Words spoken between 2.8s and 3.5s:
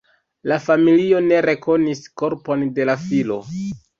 la filo.